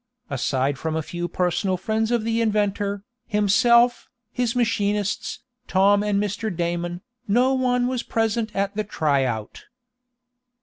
Aside 0.31 0.79
from 0.79 0.95
a 0.95 1.03
few 1.03 1.27
personal 1.27 1.77
friends 1.77 2.09
of 2.09 2.23
the 2.23 2.41
inventor, 2.41 3.03
himself, 3.27 4.09
his 4.31 4.55
machinists, 4.55 5.41
Tom 5.67 6.01
and 6.01 6.19
Mr. 6.19 6.49
Damon, 6.49 7.01
no 7.27 7.53
one 7.53 7.85
was 7.85 8.01
present 8.01 8.49
at 8.55 8.75
the 8.75 8.83
try 8.83 9.25
out. 9.25 9.65